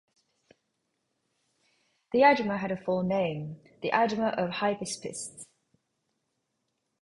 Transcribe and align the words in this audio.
The 2.11 2.21
Agema 2.21 2.57
had 2.57 2.71
a 2.71 2.83
full 2.83 3.03
name, 3.03 3.61
'The 3.83 3.91
Agema 3.91 4.35
of 4.35 4.47
the 4.49 4.55
Hypaspists'. 4.55 5.45